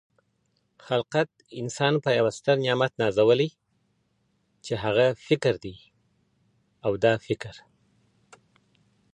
[0.85, 1.29] خلقت
[1.61, 3.49] انسان په یوه ستر نعمت نازولۍ
[4.63, 5.75] چی هغه فکر دۍ
[6.85, 7.55] او دا فکر